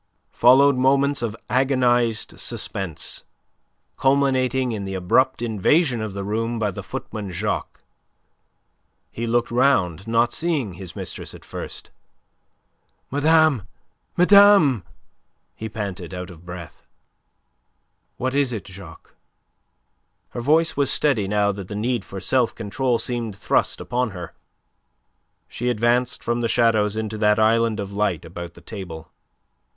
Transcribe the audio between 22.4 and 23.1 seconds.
control